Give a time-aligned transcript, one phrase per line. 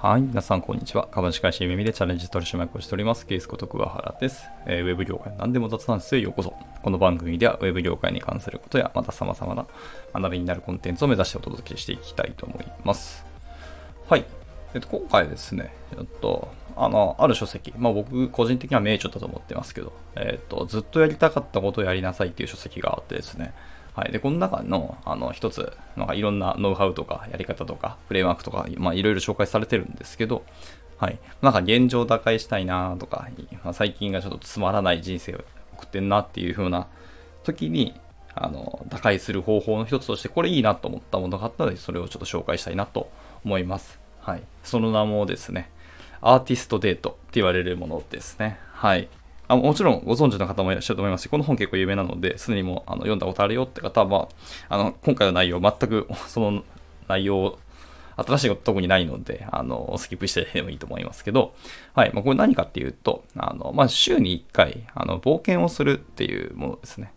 [0.00, 0.22] はい。
[0.22, 1.08] 皆さん、こんにちは。
[1.10, 3.26] 株式会社ゆめみでチャレンジ取締役をしております。
[3.26, 6.54] ケースこと桑原です、えー、ウェブ業界何でも雑談室へようこそ。
[6.84, 9.66] この番組では、ウェブ業界に関することや、また様々な
[10.14, 13.26] 学びになるコンテンツを目指してお届けしていきたいと思います。
[14.08, 14.24] はい。
[14.72, 16.46] えっと、今回ですね、えっと、
[16.76, 23.52] あの、ある書籍、まあ僕、個人的には名著だと思ってますけど、えっと、ずっとやりたかったことをやりなさいっていう書籍があってですね、
[23.98, 24.12] はい。
[24.12, 30.44] で、この中の、あの、一つ、なんかいろんなノウハウとか、やり方とか、フレームワークとか、まあ、いろいろ紹介されてるんですけど、
[30.98, 31.18] はい。
[31.42, 33.26] なんか現状打開したいなとか、
[33.64, 35.40] まあ、最近がちょっとつまらない人生を
[35.72, 36.86] 送ってんなっていう風な
[37.42, 38.00] 時に、
[38.36, 43.10] あの、打開する方法の一つとして、これいいなと思ったものがあったので、それをちょっと紹介したいなと
[43.44, 43.98] 思います。
[44.20, 44.42] はい。
[44.62, 45.72] その名もですね、
[46.20, 48.60] アーティストデートって言われるものですね。
[48.74, 49.08] はい。
[49.48, 54.28] あもちろんご存知の方もいらっしゃると思いますし、この本結構有名なので、すでにもあの読んだことあるよって方は、
[54.68, 56.62] あの今回の内容、全く その
[57.08, 57.58] 内容、
[58.16, 61.54] 新しいこと特にないので、あの、スキップしてでもいいと思いますけど、
[61.94, 62.10] はい。
[62.12, 67.12] まあ、これ何かっていうと、あの、まあ、週に1回、あの、冒険をするっていうものですね。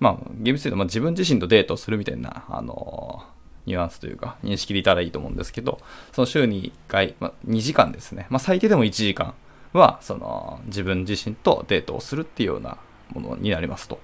[0.00, 3.22] まあ、厳密に言うと、ま、自分自身とデートをするみたいな、あの、
[3.66, 5.78] ニュアンスというか、認識でいたらいいと思うんですけど、
[6.10, 8.26] その週に1回、まあ、2時間ですね。
[8.28, 9.34] まあ、最低でも1時間、
[9.72, 12.78] は、その、自分自身とデートをするっていうような
[13.12, 14.00] ものになりますと。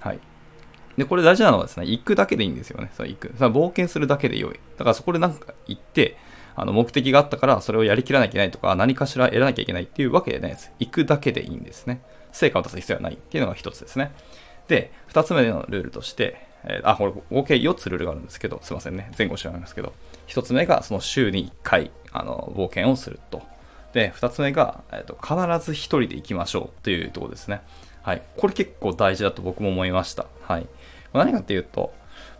[0.00, 0.18] はい。
[0.96, 2.90] で、これ大事なのはですね、行くだけでいいんですよね。
[2.94, 3.34] その行く。
[3.38, 4.60] その冒険するだけで良い。
[4.76, 6.16] だからそこでなんか行って、
[6.56, 10.72] あの、目的があったからそれをやりきらなきゃいけないとか、何かしら得らなきゃいけないっていうわけでないです。
[10.78, 12.02] 行くだけでいいんですね。
[12.32, 14.12] 成果を出す必要はないっていうのが一つですね。
[14.68, 19.10] で、二つ目のルールとして、えー、あ、これ合計4つルールがあるんですけど、すいませんね。
[19.16, 19.92] 前後しちゃいますけど、
[20.26, 23.42] 一つ目がその週に1回、あの、冒険をすると。
[23.92, 27.60] で、2つ目が、えーと、必ず1人で行きましょうというところですね。
[28.02, 28.22] はい。
[28.36, 30.26] これ結構大事だと僕も思いました。
[30.42, 30.66] はい。
[31.12, 31.92] 何かっていうと、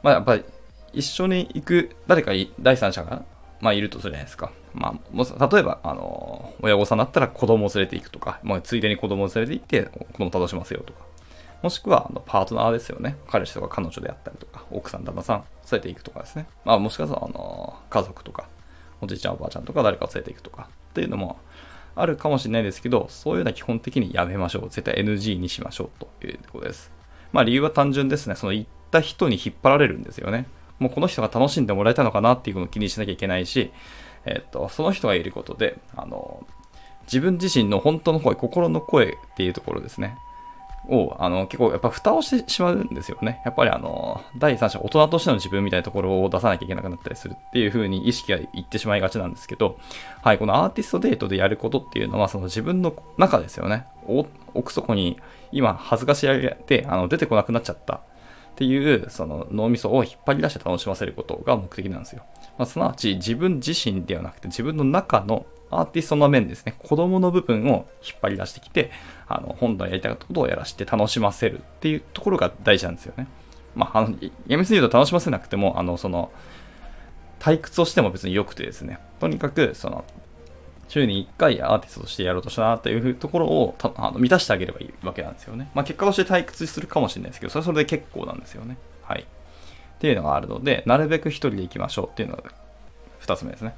[0.03, 0.45] まあ、やっぱり
[0.93, 3.25] 一緒に行く誰か第三者が、
[3.61, 4.53] まあ、いるとするじゃないですか。
[4.73, 11.01] まあ、も例えば、あの、親御さんだったら子供を連れて行くとか、まあ、ついでに子供を連れて行って子供を楽しませようとか。
[11.63, 13.17] もしくは、あのパートナーですよね。
[13.29, 16.47] 彼氏とか彼女であったりとか、奥さん、旦那さん、連れて行くとかですね。
[16.65, 18.49] まあ、もしかしたら、あの、家族とか、
[19.03, 21.39] おじいちゃんおばあちゃんとか誰かを連れていくとかっていうのも
[21.95, 24.63] あるかもしれないですけど、そういうのは基本的にやめましょう。
[24.65, 26.93] 絶対 NG にしましょうということです。
[27.33, 28.35] まあ理由は単純ですね。
[28.35, 30.47] その行った人に引っ張られるんですよね。
[30.79, 33.71] もうこの人が楽しんでもらえたのかなっていうのを気にしなきゃいけないし、
[34.25, 36.47] えっと、その人がいることで、あの、
[37.03, 40.17] 自分自身の本当の声、心の声っていうところですね。
[40.91, 43.41] を、あの、結構やっぱ蓋をしてしまうんですよね。
[43.45, 49.79] やっぱりあの、第三者、大人としての自分みたいなところを出さなきゃいけなくなったりするっていう風に意識がいってしまいがちなんですけど、
[50.23, 53.87] はい、このアーティストデートでやることっていうのは、その自分の中ですよね。
[54.55, 55.19] 奥底に
[55.53, 58.01] 今恥ずかしがりであの出てこなくなっちゃったっ
[58.57, 62.23] ていう、その脳みそを引っ張り出して楽しませることが目的なんですよ。
[62.59, 68.91] まあ、すなわち自分自身ではなくて自分の中のアーティストの面ですね、子供の部分を引っ張り出してきて、
[69.29, 73.27] あの、本来やりたかったことをやらせて楽しませるっていうところが大事なんですよね。
[73.75, 74.17] まあ、あの、
[74.47, 76.31] やめすぎると楽しませなくても、あの、その、
[77.39, 80.05] 退屈をしても別に良くてですね、とにかく、その、
[80.89, 85.71] 週に1回アーティストとしてやろうとしたなというところをあの満たしてあげればいいわけなんですよね。
[85.73, 88.77] まあ、結果として退屈するかもしれないですけど、それはそれで結構なんですよね。
[89.05, 89.21] はい。
[89.21, 92.43] っていうのがあるので、なるべく1人で行きましょうっていうのが
[93.21, 93.77] 2つ目ですね。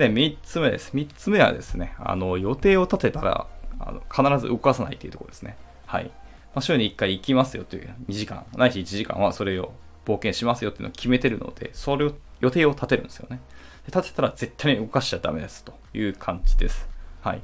[0.00, 0.92] で、3つ目です。
[0.94, 3.46] 3つ目はですね、あの、予定を立てたら、
[3.78, 5.58] あの必ず動かさないというところですね。
[5.84, 6.04] はい。
[6.04, 6.12] ま
[6.56, 9.72] あ、週に1回行きますよという2時間、ないし1時間はそれを
[10.06, 13.40] 冒険しますよっていうのを決めてるので、それを、予定を立てるんですよね。
[13.86, 16.88] で立てたら絶対に動かしちゃダメですという感じです。
[17.20, 17.42] はい。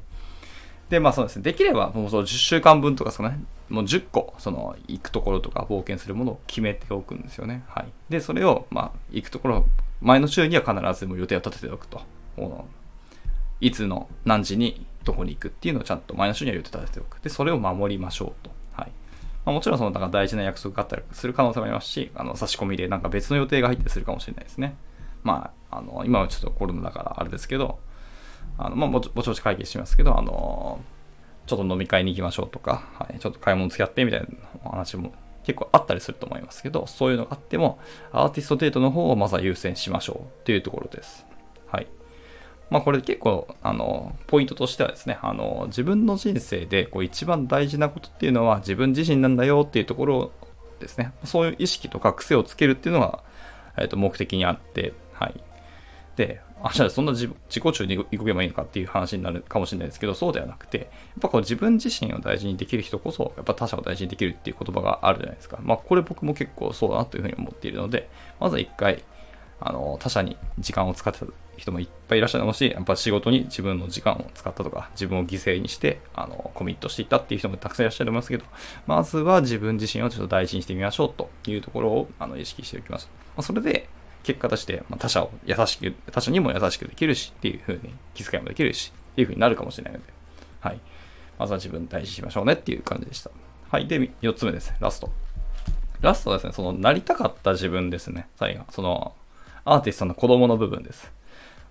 [0.89, 1.43] で、まあそうですね。
[1.43, 3.39] できれば、もうその10週間分とかですかね、
[3.69, 7.63] もう10個、その、行くところとか冒険するものを決めておくんですよね。
[7.67, 7.87] はい。
[8.09, 9.65] で、それを、まあ、行くところ、
[10.01, 12.01] 前の週には必ずもう予定を立てておくと。
[13.59, 17.19] いつの何時にどこに行くっていうのをちゃんと前の週には言って立てておく。
[17.21, 18.51] で、それを守りましょうと。
[18.73, 18.91] はい。
[19.45, 24.75] まあ、もちろんそのなんか大事な約束があったりする可能性もありますし、あの差し込みでなんか別の予定が入ったりするかもしれないですね。
[25.23, 27.79] まあ、あの今はちょっとコロナだからあれですけど、
[28.57, 30.79] あのまあ、ぼちぼち会議しますけど、あの
[31.47, 34.27] ちょっと飲み会に行きましょうとか、はい、ちょっと買い物付き合ってみたいな
[34.65, 35.13] お話も
[35.43, 37.79] 結構あったりすると思いますけど、そういうのがあっても、
[38.11, 41.25] アーティストデートの方をまずは優先しましょうっていうところです。
[41.71, 41.87] はい。
[42.69, 50.31] まあこれ結構、あの、ポイントとしてはですね、あの、自分の人生でこう一番大事なことっていうのは自分自身なんだよっていうところ
[50.79, 51.13] ですね。
[51.23, 53.23] そういう意識とか癖をつけるっていうのが、
[53.77, 55.39] えっ、と、目的にあって、はい。
[56.15, 60.87] で、あ、じゃあそんな自己中に動けばいいのかっていう話になるかもしれないですけど、そうではなくて、やっ
[61.21, 65.59] ぱこう自分自身を大事にできる人こそ、やっぱ他者を大事にできるっていう言葉があるじゃないですか。
[65.61, 68.09] まあこれ僕も結構そうだなというふうに思っているので、
[68.39, 69.03] まずは一回、
[69.59, 71.25] あの、他者に時間を使ってた
[71.57, 78.45] 人もいっぱいいらっしゃるのもし、やっぱ仕事に自分の時間を使ったとか、自分を犠牲にして、あの、コミットしていったっていう人もたくさんいらっしゃると思いますけど、
[78.85, 83.09] まずは自分自身をちょっと大事にしてみましょうというところを、あの、意識しておきます。
[83.35, 83.89] まあ、それで、
[84.23, 90.05] 結果として、まあ、他者を優しく、他者にも優しくできるしっていう風に気遣いもできるしっていう風になるかもしれないので、
[90.59, 90.79] はい。
[91.39, 93.31] まずは自分大事にしましょうねっていう感じでした。
[93.69, 93.87] はい。
[93.87, 94.73] で、4つ目です。
[94.79, 95.11] ラスト。
[96.01, 98.27] ラストですね、その、なりたかった自分ですね。
[98.35, 98.65] 最後。
[98.69, 99.15] その、
[99.67, 101.11] アーティストの子供の部分です。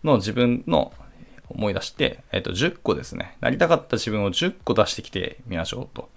[0.04, 0.92] の自分の
[1.48, 3.36] 思い出して、えっ、と、10個ですね。
[3.40, 6.10] なりたかった自分を10個出してきてみましょうと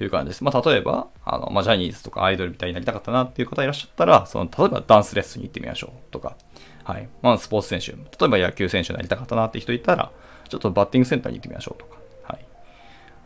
[0.00, 0.44] いう感じです。
[0.44, 6.36] まあ、例えば、あの、まあ、ジャニーズとかアイドルみたいになりたかったなっていう方いらっしゃったら、その、例えばダンスレッスンに行ってみましょうとか、
[6.84, 7.08] はい。
[7.20, 10.12] まあ、スポーツ選手、例えば野球選手になりたかったなって人いたら、
[10.48, 12.46] ちょっとバッティングセンターに行ってみましょうとか、はい。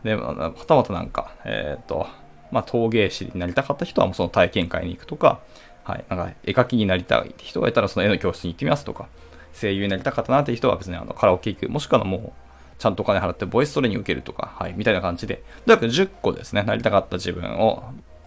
[0.03, 2.07] で、はたまたなんか、えっ、と、
[2.51, 5.39] まあ、陶芸師になりたかった人はもうその体験会に行くとか、
[5.83, 9.07] はい、なんか絵描きになりたいって人がいたらその絵の教室に行ってみますとか、
[9.53, 12.31] 声優になりたかったなっていう人は別にあのカラオケ行く、もしくはもう
[12.79, 17.83] ちゃんとお金払ってボイストレーニング受けるとか、はい、みたいな感じで、とにかく10個ですね、なりたかった自分を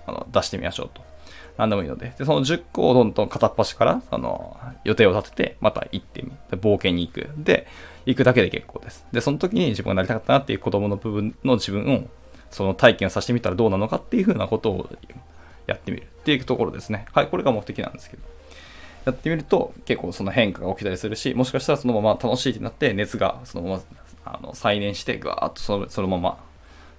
[0.06, 1.02] あの出してみましょうと。
[1.56, 2.12] 何でもいいので。
[2.18, 7.28] で、その10個をどんどん片っ端から、その、予定を立てて、また行ってみ、で冒険に行く。
[7.36, 7.66] で、
[8.06, 9.06] 行くだけで結構です。
[9.12, 12.08] で、その時に自分がなりたかったなっていう子供の部分の自分を、
[12.50, 14.90] その体験をさせてみたらどうなのかっていうふうなことを
[15.66, 17.06] やってみるっていうところですね。
[17.12, 18.22] はい、これが目的なんですけど。
[19.04, 23.82] やってみると結構その変化が起きたりするし、もしかしたらそのまま楽しいってなって熱がそのまま
[24.24, 26.38] あの再燃してぐわーっとそのそのまま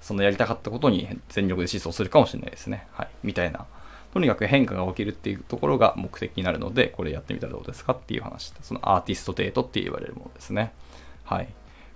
[0.01, 2.85] そのやりたかったことに全力で疾走するかもしれないですね。
[2.91, 3.07] はい。
[3.23, 3.65] みたいな。
[4.13, 8.53] とにかく変化が起きるっていうところが目的になるので、これやってみたらどうですかっていう話。
[8.61, 10.71] そのアーティストデートって言われるものですね。
[11.23, 11.47] はい。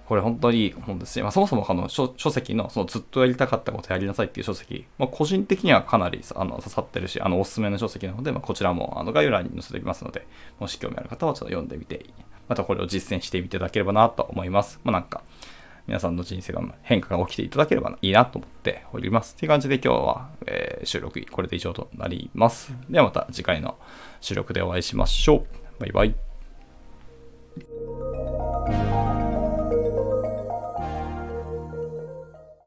[0.09, 10.25] これ本当にいい本ですし、まあ、そもそもあの書籍のそのずっとやりたかったことやりなさいっていう書籍、まあ、個人的にはかなりあの刺さってるし、あのおすすめの書籍なので、まあ、こちらもあの概要欄に載せておきますので、
[10.59, 12.03] もし興味ある方はちょっと読んでみて、
[12.47, 14.79] またこれを実践してみていただければなと思います。
[14.83, 15.21] まあ、なんか、
[15.85, 19.35] 皆さんの人生の変化が起きていただければいいなと思っております。
[19.35, 22.73] っていう感じで今日は、えー、収録これで以上となります。
[22.89, 23.77] ではまた次回の
[24.21, 25.45] 収録でお会いしましょう。
[25.79, 26.28] バイバイ。